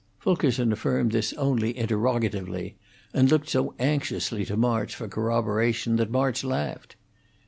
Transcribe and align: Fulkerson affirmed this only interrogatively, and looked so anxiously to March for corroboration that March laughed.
Fulkerson 0.17 0.71
affirmed 0.71 1.11
this 1.11 1.31
only 1.33 1.77
interrogatively, 1.77 2.75
and 3.13 3.29
looked 3.29 3.49
so 3.49 3.75
anxiously 3.77 4.43
to 4.45 4.57
March 4.57 4.95
for 4.95 5.07
corroboration 5.07 5.97
that 5.97 6.09
March 6.09 6.43
laughed. 6.43 6.95